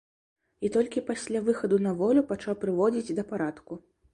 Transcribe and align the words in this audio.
І 0.69 0.71
толькі 0.75 1.03
пасля 1.09 1.43
выхаду 1.49 1.79
на 1.89 1.93
волю 2.01 2.25
пачаў 2.33 2.59
прыводзіць 2.65 3.15
да 3.21 3.31
парадку. 3.35 3.83